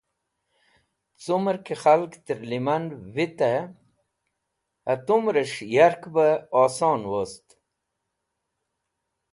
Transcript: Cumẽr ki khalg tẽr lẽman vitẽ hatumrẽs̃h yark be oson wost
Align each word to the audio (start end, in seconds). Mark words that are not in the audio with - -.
Cumẽr 1.23 1.57
ki 1.65 1.75
khalg 1.81 2.11
tẽr 2.25 2.39
lẽman 2.49 2.83
vitẽ 3.15 3.57
hatumrẽs̃h 4.87 5.59
yark 5.75 6.03
be 6.13 6.27
oson 6.63 7.01
wost 7.11 7.47